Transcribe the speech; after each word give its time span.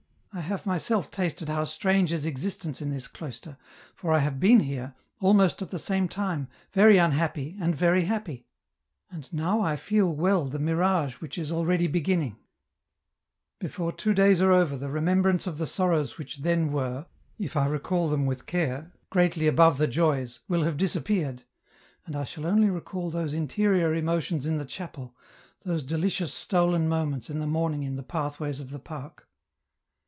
I 0.33 0.39
have 0.39 0.65
my 0.65 0.77
self 0.77 1.11
tasted 1.11 1.49
how 1.49 1.65
strange 1.65 2.13
is 2.13 2.25
existence 2.25 2.81
in 2.81 2.89
this 2.89 3.09
cloister, 3.09 3.57
for 3.93 4.13
I 4.13 4.19
have 4.19 4.39
been 4.39 4.61
here, 4.61 4.95
almost 5.19 5.61
at 5.61 5.71
the 5.71 5.77
same 5.77 6.07
time, 6.07 6.47
very 6.71 6.97
unhappy 6.97 7.57
and 7.59 7.75
very 7.75 8.05
happy; 8.05 8.47
and 9.11 9.31
now 9.33 9.59
I 9.59 9.75
feel 9.75 10.15
well 10.15 10.45
the 10.45 10.57
mirage 10.57 11.15
which 11.15 11.37
is 11.37 11.51
already 11.51 11.85
be 11.87 11.99
ginning: 11.99 12.37
before 13.59 13.91
two 13.91 14.13
days 14.13 14.41
are 14.41 14.53
over 14.53 14.77
the 14.77 14.89
remembrance 14.89 15.47
of 15.47 15.57
the 15.57 15.67
sorrows 15.67 16.17
which 16.17 16.37
then 16.37 16.71
were, 16.71 17.07
if 17.37 17.57
I 17.57 17.65
recall 17.65 18.09
them 18.09 18.25
with 18.25 18.45
care, 18.45 18.93
greatly 19.09 19.47
above 19.47 19.79
the 19.79 19.85
joys, 19.85 20.39
will 20.47 20.63
have 20.63 20.77
disappeared, 20.77 21.43
and 22.05 22.15
I 22.15 22.23
shall 22.23 22.45
only 22.45 22.69
recall 22.69 23.09
those 23.09 23.33
interior 23.33 23.93
emotions 23.93 24.45
in 24.45 24.59
the 24.59 24.63
chapel, 24.65 25.13
those 25.65 25.83
delicious 25.83 26.33
stolen 26.33 26.87
moments 26.87 27.29
in 27.29 27.39
the 27.39 27.47
morning 27.47 27.83
in 27.83 27.97
the 27.97 28.01
pathways 28.01 28.61
of 28.61 28.69
the 28.69 28.79
park. 28.79 29.27